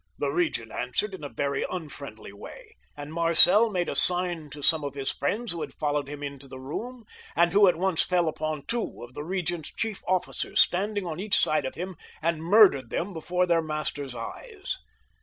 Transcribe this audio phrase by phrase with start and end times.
[0.17, 4.83] The regent answered in a very unfriendly way, and Marcel made a sign to some
[4.83, 7.03] of his friends who had fol lowed him into the room,
[7.35, 11.37] and who at once fell upon two of the regent's chief officers standing on each
[11.37, 14.75] side of him, and murdered them before their master's eyes.